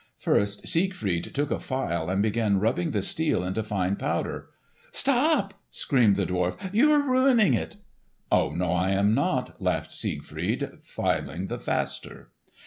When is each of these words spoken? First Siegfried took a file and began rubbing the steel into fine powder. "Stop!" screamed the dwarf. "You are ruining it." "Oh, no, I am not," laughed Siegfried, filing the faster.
First 0.17 0.67
Siegfried 0.67 1.25
took 1.35 1.51
a 1.51 1.59
file 1.59 2.09
and 2.09 2.23
began 2.23 2.59
rubbing 2.59 2.89
the 2.89 3.03
steel 3.03 3.43
into 3.43 3.61
fine 3.61 3.95
powder. 3.97 4.47
"Stop!" 4.91 5.53
screamed 5.69 6.15
the 6.15 6.25
dwarf. 6.25 6.57
"You 6.73 6.91
are 6.93 7.03
ruining 7.03 7.53
it." 7.53 7.75
"Oh, 8.31 8.49
no, 8.49 8.71
I 8.71 8.93
am 8.93 9.13
not," 9.13 9.61
laughed 9.61 9.93
Siegfried, 9.93 10.79
filing 10.81 11.45
the 11.45 11.59
faster. 11.59 12.31